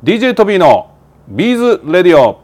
[0.00, 0.94] DJ トビーの
[1.26, 2.40] ビーズレディオ。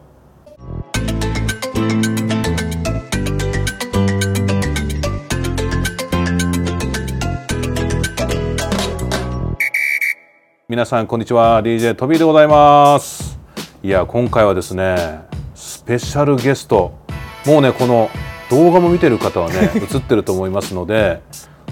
[10.68, 11.62] 皆さんこんにちは。
[11.62, 13.38] DJ トビーでございます。
[13.84, 15.20] いや今回はですね
[15.54, 16.98] スペシャルゲスト。
[17.46, 18.10] もうねこの
[18.50, 21.22] 動画も見てる方はね 映ってると思いますので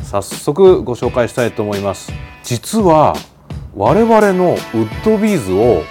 [0.05, 2.13] 早速ご紹介したいと思います。
[2.45, 3.17] 実は
[3.75, 5.83] 我々のウッドビーズを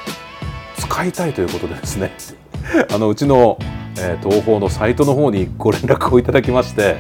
[0.78, 2.12] 使いたいということでですね
[2.94, 3.58] あのうちの、
[3.98, 6.98] えー、東宝のサイトの方にご連絡をいただきまして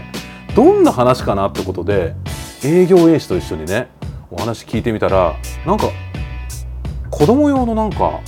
[0.55, 2.15] どんな話かなってことで
[2.63, 3.89] 営業衛士と一緒にね
[4.31, 5.35] お話聞いてみたら
[5.67, 5.87] なんか
[7.11, 8.19] 子供用のなんか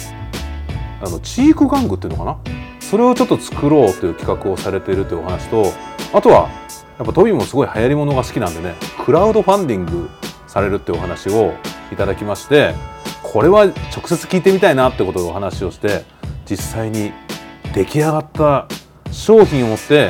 [1.02, 2.38] あのチーク玩具っていうのかな？
[2.80, 5.74] それをちょっと作ろうという企画をされているというお話と
[6.14, 6.50] あとは
[7.00, 10.10] やっぱトビーもすごい流行り物が好きなんでねクラウドファンディング
[10.46, 11.56] されるっていうお話を
[11.94, 12.74] いただきまして
[13.22, 16.04] これは直接聞いてみたいなってことでお話をして
[16.46, 17.14] 実際に
[17.74, 18.68] 出来上がった
[19.12, 20.10] 商品を持って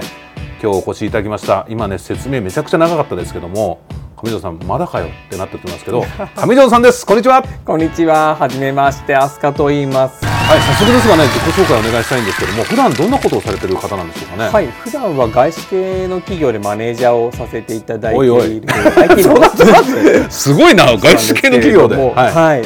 [0.61, 1.65] 今日お越しいただきました。
[1.69, 3.81] 今ね説明めちゃくちゃ長かったですけども
[4.23, 6.05] 上条さんまだかよってなってますけど
[6.47, 7.05] 上条さんです。
[7.05, 7.43] こんにちは。
[7.65, 8.37] こんにちは。
[8.39, 10.23] はじめましてアスカと言います。
[10.25, 14.49] はい早速ですがね自己紹介お願いしたいんですけども普段どんなことをされてる方なんでしょうかね？
[14.49, 18.61] はい普段は外資系の企業でマネージャーをさせていただいているおいおい。
[20.31, 21.97] すごいな外資系の企業で。
[21.97, 22.61] はい、はい、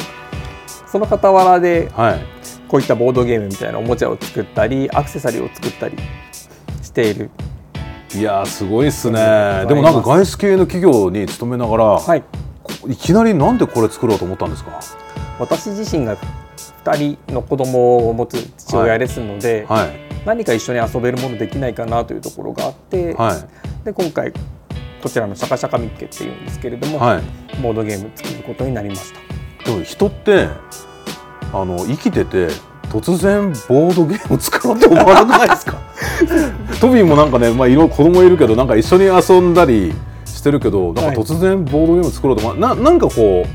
[0.85, 2.19] その傍らではい。
[2.67, 5.95] こういったボードゲームみたいなおもちゃを作ったりアクセサリーを作ったり
[6.83, 7.29] している
[8.15, 9.65] いやーすごいっすね。
[9.67, 12.23] でもなんか外資系の企業に勤めながら、はい。
[12.87, 14.79] い、きなりなんでこれ作ろうと思ったんですか？
[15.39, 16.17] 私自身が
[16.85, 19.99] 2人の子供を持つ父親ですので、はい。
[20.25, 23.85] 何か一緒に遊べるものできないかなというところがあって、はい。
[23.85, 24.31] で今回
[25.01, 27.23] こちらのシャカシャカミッケっていうんですけれども、はい。
[27.61, 29.65] ボードゲーム作ることになりました。
[29.69, 30.47] でも人って
[31.53, 32.47] あの生きてて
[32.89, 35.77] 突然ボードゲーム作ろうと思わなくないですか？
[36.79, 39.93] トビーもなんかね、まあ、いろいろ子供いるけどなんか一緒に遊んだり
[40.25, 43.45] してるけどなんか突然ボードゲーム作ろうと思わななんかこ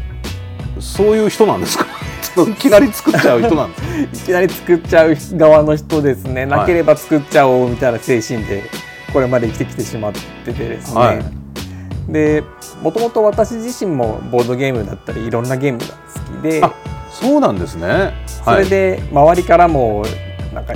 [0.79, 1.87] うそういう人なんですか？
[2.35, 3.89] ちょっといきなり作っちゃう人なんですか？
[4.03, 8.65] いきなり作っちゃう側の人ですね、なければ作っちゃおうみたいな精神で
[9.13, 10.13] これまで生きてきてしまっ
[10.45, 11.23] ててですね、はい。
[12.09, 12.43] で
[12.83, 15.93] もともと私自身もボードゲームだったりいろんなゲームが好
[16.41, 16.73] きであ
[17.13, 18.15] そうなんですね。
[18.45, 20.03] それで周りからも
[20.53, 20.73] なんか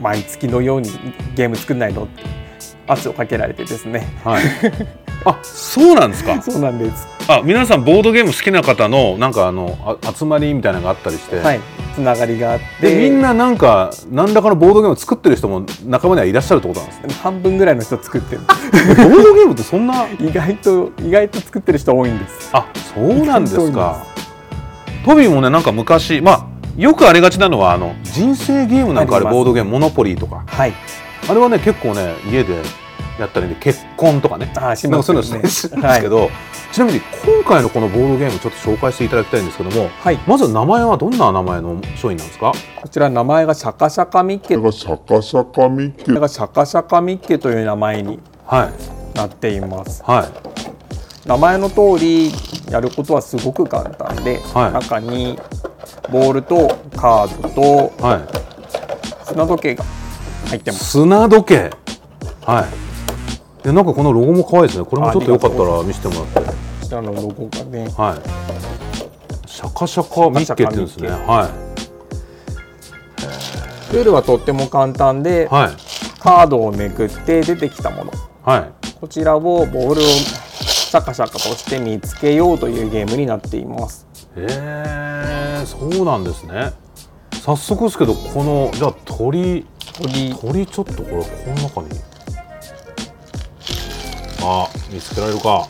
[0.00, 0.90] 毎月のように
[1.34, 2.22] ゲーム作んないのって
[2.86, 4.06] 圧をかけられてですね。
[4.24, 4.44] はい、 はい、
[5.26, 6.40] あそうなんですか？
[6.42, 7.06] そうなんです。
[7.28, 11.60] あ皆さんボードゲーム好きな方のなんかあのあ集まりみたいなのがあったりして、はい。
[11.94, 12.94] つながりがあって。
[12.94, 18.42] でみんななんか何らかのボードゲームを作ってる人も仲間にはいらっしゃるってことなんですね半分ぐらいの人作ってる。
[18.48, 20.06] ボードゲームってそんな？
[20.18, 22.50] 意外と意外と作ってる人多いんです。
[22.52, 24.02] あそうなんですか。
[25.04, 26.46] トビーもねなんか昔まあ
[26.80, 29.34] よくありがちなのはあの人生ゲームなんかあれあります。
[29.34, 30.44] ボードゲームモノポリーとか。
[30.46, 30.72] はい。
[31.28, 32.54] あれはね結構ね家で
[33.18, 34.50] やったりで結婚とかね。
[34.56, 36.30] あーしなんかそういうのますよねするんですけど、
[36.72, 40.18] ちなみに今回のこのボードゲームちょっと紹介していただきたいんですけどもはい。
[40.26, 42.54] まず名前はどんな名前の商品なんですか？
[42.80, 44.56] こちら名前がシャカシャカミッケ。
[44.56, 46.04] これがシャカシャカミッケ。
[46.04, 48.72] これがシャカシャカミッケという名前には
[49.14, 49.18] い。
[49.18, 50.02] なっています。
[50.02, 51.28] はい。
[51.28, 52.32] 名前の通り
[52.70, 54.72] やることはすごく簡単で、はい。
[54.72, 55.38] 中に
[56.10, 58.20] ボールとカードとはい。
[59.26, 59.84] 砂時計が
[60.48, 60.84] 入ってます。
[60.84, 61.70] 砂時計？
[62.44, 62.66] は
[63.62, 63.64] い。
[63.64, 64.84] でなんかこのロゴも可愛いですね。
[64.84, 66.40] これもちょっとよかったら見せてもらって。
[66.40, 67.88] こちらのロゴがね。
[67.96, 69.48] はい。
[69.48, 71.10] シャカシャカミッケって言うんですね。
[71.10, 71.50] は
[73.92, 75.70] ルールはとっても簡単で、いはい。
[76.20, 78.12] カードをめくって出てきたもの。
[78.42, 78.70] はい。
[79.00, 84.06] こちらをボールをシャカシャカとして見つけようというゲームになっています。
[84.36, 85.09] へえ
[85.66, 86.72] そうなんですね。
[87.44, 89.66] 早速ですけどこのじゃあ鳥
[89.96, 90.34] 鳥。
[90.34, 91.88] 鳥ちょっとこれこの中に。
[94.42, 95.66] あ見つけられるか。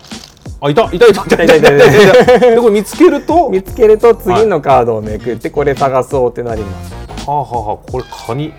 [0.63, 2.51] あいたいたいたいたいたいたいたいた。
[2.51, 3.49] でこれ見つけると？
[3.49, 6.95] 見つけると次のカードをめくってこれ探そうってなります、
[7.27, 8.53] はあはあはあこれカニ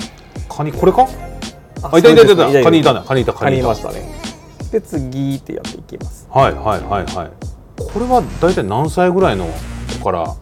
[0.49, 1.07] カニこれか？
[1.83, 2.63] ああいたいたいたいた。
[2.63, 3.03] カニいたね。
[3.05, 3.67] カニいたカカニニいた。
[3.67, 4.03] いましたね。
[4.71, 6.27] で次ってやっていきます。
[6.31, 7.31] はいはいはいはい。
[7.77, 9.47] これは大体何歳ぐらいの
[9.99, 10.35] 子から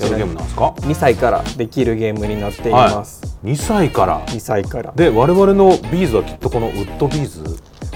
[0.00, 4.24] やるゲームなんですか2歳からできるゲームになっています、2歳から。
[4.26, 4.92] 2歳から。
[4.94, 7.42] で我々のビーズはきっとこのウッドビーズ。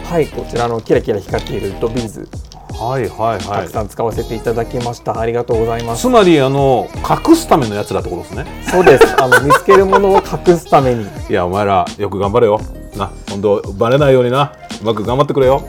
[0.05, 2.29] はいこちらのキラキラ光っているウッドビーズ。
[2.79, 6.03] はいはいはたくさん使わせていただきました、ありがとうございます。
[6.03, 8.47] つまりあの隠すためのやつだってことですね。
[8.71, 9.23] そうです。
[9.23, 11.05] あの見つけるものを隠すために。
[11.29, 12.61] いやお前らよく頑張れよ。
[12.97, 14.53] な本当バレないようにな。
[14.81, 15.63] うまく頑張ってくれよ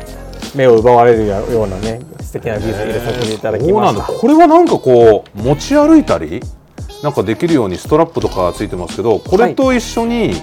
[0.56, 4.01] 目を奪われるようなね素敵なビーズ入れさせていただきそうなんだ。
[4.01, 6.42] ましたこれはなんかこう持ち歩いたり
[7.04, 10.34] なんかできるようにストラップとかついてますけどこれと一緒に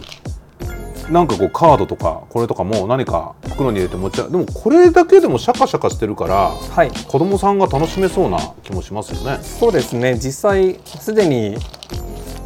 [1.11, 6.91] なんかこうカードとかこれとかも何か袋に入れて持ちゃでもこれだけでもシャカシャカしてるからはい。
[6.91, 9.43] 子供さんが楽しめそうな気もしますよね。
[9.43, 10.15] そうですね。
[10.15, 11.57] 実際すでに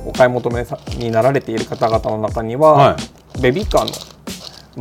[0.04, 2.96] お買い求めさになられている方々の中には、は
[3.40, 4.09] ベビーカーの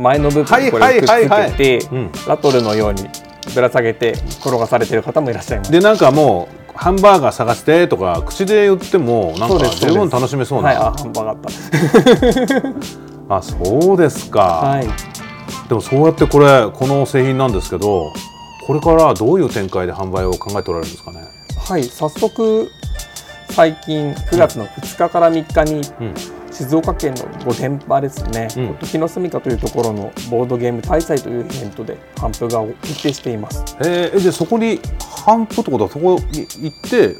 [0.00, 3.08] 前の部分これをくっつけてうんラトルのように
[3.54, 5.72] ぶら下げて転がされている方もいらっしゃいます。
[5.72, 11.38] でなんかもうハンバーガー探してとか口で言ってもなんか十分楽しめそうなはい、あハンバーガー
[13.28, 14.68] あっ あそうですか、た。
[14.68, 14.88] はい。
[15.68, 18.12] でもそうやってこれこの製品なんですけど
[18.66, 21.18] これからどういう展開で販売を考えておられるんですかね。
[21.68, 22.70] はい、早速
[23.50, 28.74] 最近9月の2日から3日にうん静岡県の御殿場ですね、うん。
[28.80, 33.64] 時の住処というところのボードゲーム大祭というイベントで販布が決定しています。
[33.80, 34.78] えー、えでそこに
[35.24, 37.16] 販布ってことはそこに行って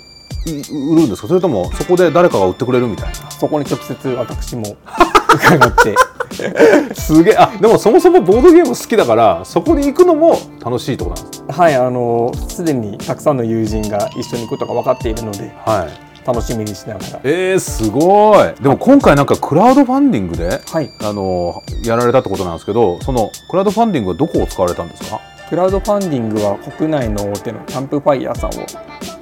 [0.47, 0.61] い
[0.93, 1.29] 売るんですか？
[1.29, 3.31] それともそこで誰かが売ってくれるみたいな？
[3.31, 4.77] そこに直接私も
[5.35, 5.95] 伺って。
[6.95, 7.37] すげえ。
[7.39, 15.51] あでもそもそもボードゲーム好きだからそこに行くのも楽しいってことなんですはいあのすでにたくさんの友人が一緒に行くことが分かっているので。
[15.65, 17.21] はい楽しみにしながら。
[17.25, 18.55] えー、すごい。
[18.63, 20.91] でも今回なんかクラウドファンディングではい。
[21.03, 25.21] あのやられたってことなんですけどそのクラウドファンディングはどこを使われたんですか？
[25.49, 28.67] クラウドファンディングは国内の大手のキャンプファイヤーさんを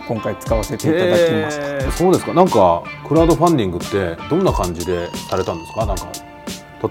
[0.06, 2.34] 今回使わせていただきました、そうですか。
[2.34, 5.86] なんかクラウドファンディングってどんな感じでされたんですか？
[5.86, 6.06] なんか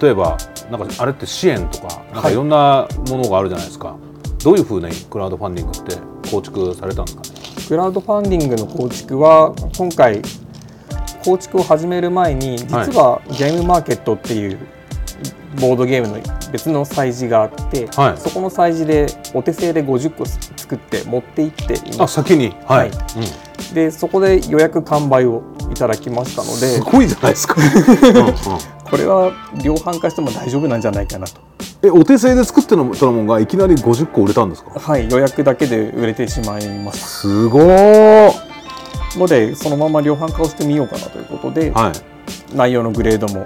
[0.02, 0.38] 例えば
[0.72, 3.96] なんかあれって支援とかなんかはいいろんなものがあるじゃないですか、
[4.44, 5.96] どういうふうにクラウドファンディングって
[6.32, 7.37] 構築されたんですかね？
[7.68, 10.22] クラウドファンディングの構築は今回
[11.24, 14.60] 構築を始める前に実はゲームマーケットっていう
[15.60, 18.18] ボードゲームの別の催事があって、はい。
[18.18, 22.20] そこの催事でお手製で50個作って持って行っています。
[22.20, 22.50] あ先に。
[22.66, 22.98] はい、はい。
[23.70, 23.74] うん。
[23.74, 29.32] でそこで予約完売をいただきましたのすでごいじゃないですか、 うんうんこれは
[29.64, 31.42] 量販化しても大丈夫なんじゃないかなと。
[31.84, 34.80] えお手製で作ってたものがいきなり50個売れたんですか？
[34.80, 38.32] はい予約だけで売れてしまいましすごー。
[39.14, 42.56] たのでそのまま量販化をしてみようかなということで、はい。
[42.56, 43.46] 内容のグレードも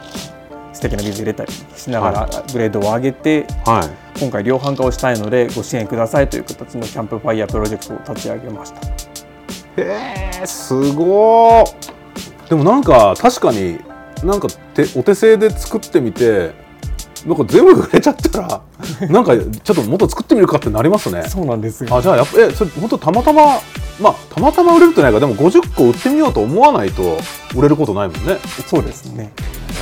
[0.74, 4.20] 素敵な水入れたりしながらグレードを上げて、はい。
[4.20, 8.80] 今回量販化をしたいのでご支援くださいという形のキャンプファイヤープロジェクトを立ち上げました。
[9.82, 12.50] へえすごー。
[12.50, 13.80] でもなんか確かに
[14.24, 16.54] なんか手お手製で作ってみて
[17.26, 18.62] なんか全部売れちゃったら
[19.10, 21.24] なんかちょっともっと作ってみるかってなりますね。
[21.28, 21.96] そうなんですよ。
[21.96, 23.60] あじゃあやっぱえそれ本当たまたま
[24.00, 27.20] まあたまたま売れるってないかでも50個売ってみようと思わないと
[27.56, 28.38] 売れることないもんね。
[28.68, 29.32] そうですね。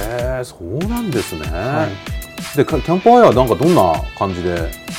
[0.02, 1.88] へえそうなんですね、は
[2.54, 2.58] い。
[2.58, 4.50] でかキャンプファイヤーはなんかどんな感じで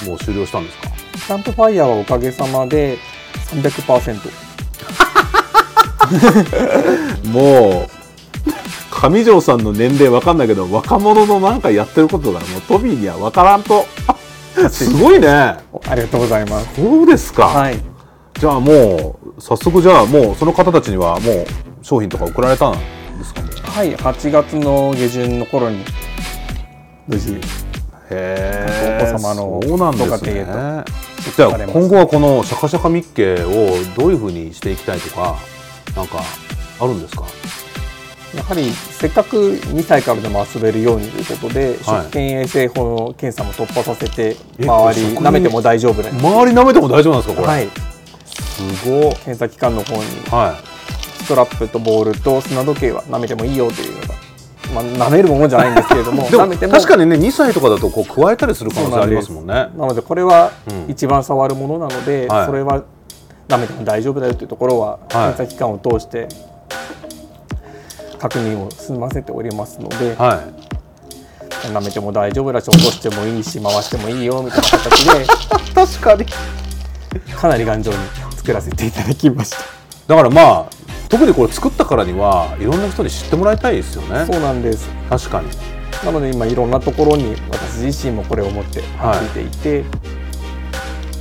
[0.06, 0.88] もう終了したんですか？
[1.26, 2.96] キャンプファイヤーはおかげさまで
[3.50, 4.18] 300%
[7.30, 7.99] もう
[9.00, 13.86] 上条さんの年齢わかんないけど若者のなんかやってることがもうトビーにはわからんと。
[14.70, 15.56] すごいね。
[15.72, 16.68] おありがとうございます。
[16.76, 17.78] そうですか、はい。
[18.38, 21.46] じゃあもう早速じゃあもうその方たちにはもう
[21.82, 22.72] 商品とか送られたん
[23.18, 23.48] ですかね。
[23.62, 25.84] はい8月の下旬の頃に。
[27.06, 27.40] 無事
[28.10, 29.12] へー。
[29.12, 30.44] お子様のそうなんですね。
[30.44, 30.84] 庭
[31.36, 35.36] じゃあ今後はこのシャカシャカミッケをどういうふうにしていきたいとか
[35.96, 36.20] なんか
[36.80, 37.24] あるんですか？
[38.34, 42.04] やはりせっかく2歳からでも遊べるようにということで、はい。
[42.04, 47.68] 食品衛生法の検査も突破させてえ周り舐めても大丈夫な周り舐めても大丈夫なんですかこれ、はい、
[48.24, 50.56] すごい検査機関の方には
[51.24, 54.14] ストラップとボールと砂時計は舐めてもいいよというのが、
[54.74, 59.54] まあ、舐めるものじゃないんですけれども確かにね2歳とかだとこう加えたりする可能性ありますもんね。
[59.54, 60.90] なのでこれはうん。
[60.90, 62.46] 一番触るものなので、はい。
[62.46, 62.84] それは
[63.48, 65.08] 舐めても大丈夫だよというところははい。
[65.08, 66.28] 検査機関を通して
[68.20, 70.44] 確認を済ませておりますので、は
[71.66, 71.68] い。
[71.68, 75.26] 舐めても大丈夫だし落としてもいいし回してもいいよみたいな形で
[75.74, 76.26] 確かに。
[77.34, 77.98] かなり頑丈に
[78.36, 79.56] 作らせていただきました。
[80.06, 80.66] だからまあ
[81.08, 84.26] 特にこれ作ったからにはいろんな人に知ってもらいたいですよね。
[84.30, 84.88] そうなんです。
[85.08, 85.48] 確かに。
[86.04, 89.18] なので今いろんなところに私自身もこれを持ってはい。
[89.18, 89.84] 歩いていて、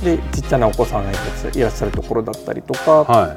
[0.04, 1.14] でちっちゃなお子さんがい
[1.60, 3.36] らっしゃるところだったりとか、は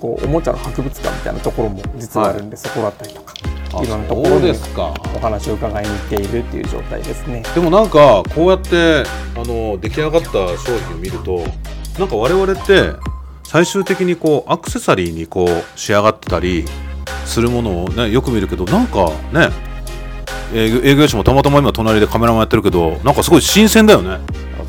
[0.00, 3.34] こうおもちゃの博物館みたいなところも実はあるんで、そこだったりとか
[3.82, 7.42] いいろんなところにですかお話を伺いに行っているっていう状態ですね。
[7.54, 9.04] でもなんかこうやって
[9.36, 11.44] あの出来上がった商品を見ると
[11.98, 12.92] なんか我々って
[13.44, 16.64] 最終的にこうアクセサリーにこう仕上がってたり
[17.24, 19.50] するものをねよく見るけどなんかね
[20.52, 24.18] 営業営業者もたまたま今隣でカメラマンやってるけどなんかすごい新鮮だよね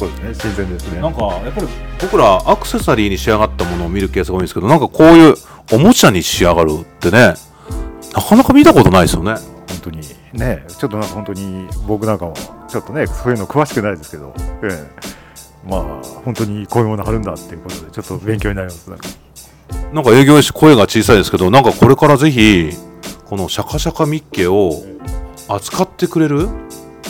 [0.02, 1.00] そうですね新鮮ですね。
[1.00, 1.68] なんかやっぱり
[2.02, 5.36] 僕らアクセサリーに仕上がったものを見るケースが多いんですけどなんかこういう
[5.74, 7.36] おもちゃに仕上がるってね
[8.14, 9.36] なかなか見たことないですよね。
[9.36, 10.02] 本当に。
[10.34, 12.34] ねちょっとなんか本当に僕なんかも
[12.68, 15.82] ちょっとねそういうの詳しくないですけど、ええ、まあ
[16.26, 19.08] 本当にこういうものあるんだっていうことでちょっと勉強になりますなんか。
[19.94, 22.72] なんか営業し声が小さいですけどなんかこれからぜひ
[23.26, 24.72] このシャカシャカミッケを
[25.48, 26.50] 扱ってくれる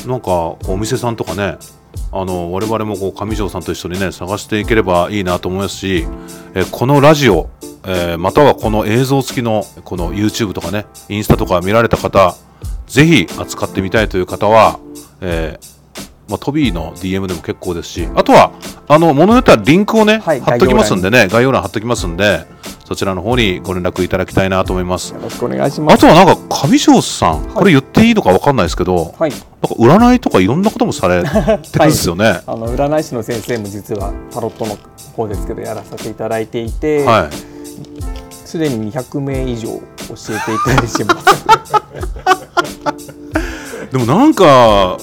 [0.07, 1.57] なんかお店さんとかね
[2.11, 6.05] あの我々もこう上条さんと一緒にね探していければいいなと思いますし、
[6.53, 7.49] えこのラジオ、
[7.85, 12.35] えーまたはこの映像付きのこの YouTube とかねインスタとか見られた方
[12.87, 14.79] ぜひ扱ってみたいという方は、
[15.21, 15.81] えー
[16.27, 18.51] まあ、トビーの DM でも結構ですしあとは
[18.87, 22.45] あのものによってはリンクをね、はい貼っときますんでね概要欄貼っときますんで
[22.91, 25.13] そちらの方にご連絡いただきたいなと思います。
[25.13, 25.95] よろしくお願いします。
[25.95, 29.29] あとはなんか上条さん、これ言っていいのか分かんないですけど、はい。
[29.29, 29.47] なんか
[29.79, 32.41] 占いとかいろんなこともされてるんですよね。
[32.45, 34.77] あの占い師の先生も実はタロットの
[35.15, 37.33] 方ですけどやらせていただいていてはい。
[38.29, 41.45] すでに200名以上教えていただいてします。
[43.89, 44.97] でもなんか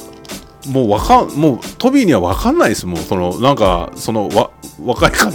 [0.66, 3.00] もうわかんもうトビーには分かんないですもん。
[3.00, 4.50] そのなんかそのわ
[4.84, 5.32] 若い方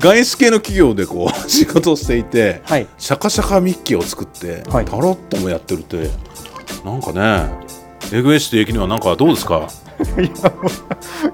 [0.00, 2.86] 外資系の企業でこう 仕事をしていて、はい。
[2.98, 4.84] シャカシャカミッキーを作って、はい。
[4.84, 6.10] タロットもやってるって
[6.84, 7.50] なんかね
[8.12, 9.68] エグエッシュ的にはなんかどうですか？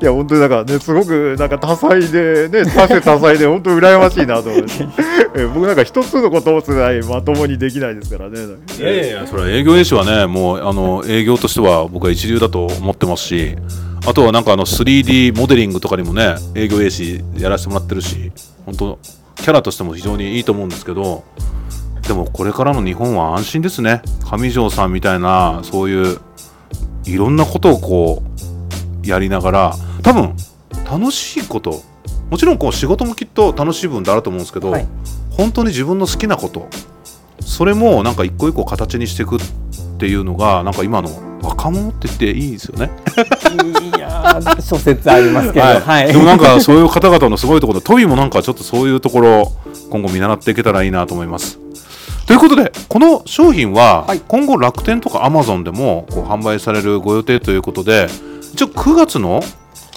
[0.00, 4.86] いや本当になんかねすごくなんか多彩でね多種多彩で本当羨ましいなと思って。
[5.54, 8.38] 僕なんか一つのことをつないまともにできないですからね。
[8.78, 10.26] いやいやそれは営業演習はね。
[10.26, 13.56] もうあの営業としては僕は一流だと思ってますし
[14.06, 18.32] あとはなんかあの 3D モデリングとかにもね営業 A 師やらせてもらってるし
[18.66, 18.98] 本当
[19.36, 21.24] キャラとしても非常にいいと思うんですけど
[22.06, 24.02] でもこれからの日本は安心ですね。
[24.24, 26.18] 上条さんみたいなそういう
[27.04, 28.37] いろんなことをこう
[29.08, 30.34] やりながら多分
[30.90, 31.82] 楽しいこと
[32.30, 34.86] もちろんこう仕事もきっと楽しい部分であると思うんですけど、はい
[35.38, 36.68] 本当に自分の好きなこと
[37.38, 39.38] それもなんか一個一個形にしていくっ
[39.98, 41.10] ていうのがなんか今の
[41.40, 42.90] 若者って言っていいですよね。
[43.96, 49.52] いやー諸説ありますけど、はいでもなんかそういう方々のすごいところでトビーもなんかちょっとそういうところ
[49.90, 51.60] 今後見習っていけたらいいなと思います。
[52.26, 58.08] ということでこの商品ははい今後楽天とかアマゾンでもこう販売されるご予定ということで
[58.52, 59.42] 一応9月の？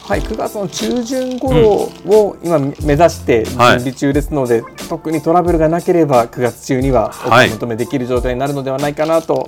[0.04, 3.80] はい、9月の中旬頃を今目指して準はい。
[3.80, 9.46] 備中ですので、特にトラブルがなければ9月中にはお求めできる状態になるのではないかなと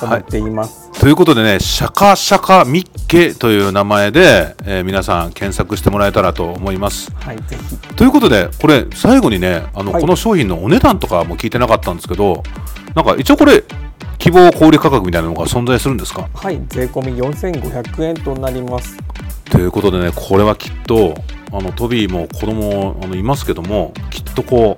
[0.00, 0.90] 思っています。
[1.00, 7.10] ということでね、シャカシャカミッケという名前で、えー皆さん検索してもらえたらと思います。
[7.16, 7.76] はい、ぜひ。
[7.96, 10.00] ということで、これ最後にね、あの、はい。
[10.00, 12.42] この商品のお値段とかも聞いてなかったんですけど、
[12.94, 13.64] なんか一応これ
[14.18, 16.28] 希望小売価格みたいなのが存在するんですか？
[16.34, 18.96] はい、税込み4500円となります。
[19.50, 21.14] ということでね、これはきっと
[21.52, 24.76] あのトビーも子供あのいますけども、きっとこ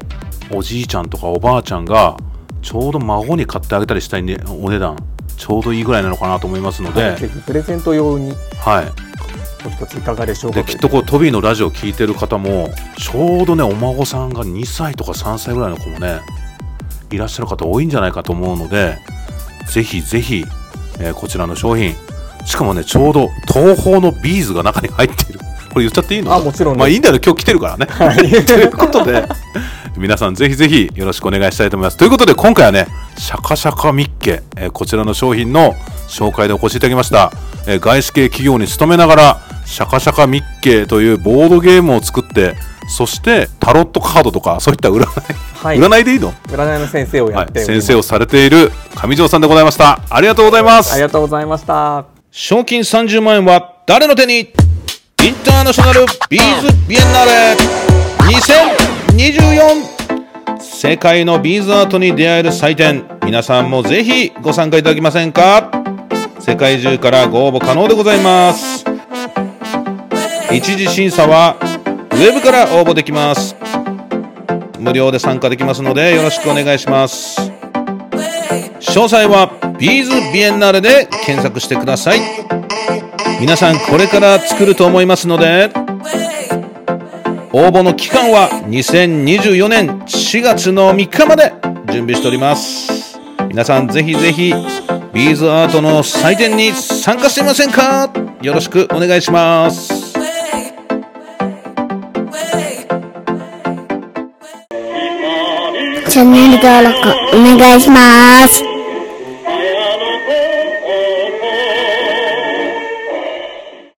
[0.50, 2.16] うおじいちゃんとかおばあちゃんが
[2.62, 4.96] ちょうど孫に買ってあげたりしたい、ね、お値段
[5.36, 9.12] ちょうどいいぐらいなのかなと思いますので、はいプレゼント用にはい。
[9.64, 10.62] お一ついかがでしょうか？
[10.62, 16.20] できっとこうトビーのラジオ聞いてる方もちょうどねお孫さんが2歳とか3歳ぐらいの子もね
[17.12, 18.98] いらっしゃる方多いんじゃないかと思うので
[19.70, 20.44] ぜひぜひ、
[21.00, 21.94] えーこちらの商品
[22.44, 25.40] しかもねちょうど東宝のビーズが中に入っている。
[25.72, 26.34] これ言っちゃっていいの？
[26.34, 26.78] あもちろんです。
[26.80, 27.86] まあいいんだよ今日来てるからね、
[28.44, 29.26] ということで
[29.96, 31.96] 皆さんぜひぜひよろしくお願いしたいと思います。
[31.96, 35.74] ということで今回はねシャカシャカミッケ、えーこちらの商品の
[36.08, 37.32] 紹介でお越しいただきました、
[37.66, 42.54] えー外資系企業に勤めながらシャカシャカミッケというボードゲームを作って
[42.88, 45.78] そしてタロットカードとかそういった占い、はい。
[45.78, 50.92] 占いでいいの、占いの先生をやはい、っております、先生をされている上条さんでございましたありがとうございます。
[50.92, 52.04] ありがとうございました。
[52.30, 54.40] 賞金30万円は誰の手に？
[54.40, 57.56] インターナショナルビーズビエンナーレ。
[59.16, 63.04] 2024世界のビーズアートに出会える祭典。
[63.24, 65.70] 皆さんもぜひご参加いただけませんか？
[66.40, 68.84] 世界中からご応募可能でございます。
[70.50, 71.56] 一次審査は
[72.12, 73.56] ウェブから応募できます。
[74.78, 77.40] 無料で参加できますのでよろしくお願いします。
[78.80, 82.20] 詳細はビーズビエンナーレで検索してください。
[83.40, 85.70] 皆さんこれから作ると思いますので
[87.52, 91.52] 応募の期間は2024年4月の3日まで
[91.92, 93.18] 準備しております。
[93.48, 94.52] 皆さんぜひぜひ
[95.12, 98.10] ビーズアートの祭典に参加してみませんか？
[98.42, 100.01] よろしくお願いします。
[106.12, 108.71] チャンネル登録お願いします。